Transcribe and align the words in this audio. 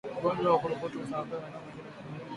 Ugonjwa 0.17 0.49
wa 0.51 0.55
ukurutu 0.57 0.97
husambaa 1.01 1.39
maeneo 1.41 1.61
mengine 1.65 1.87
ya 1.87 2.09
mwili 2.09 2.25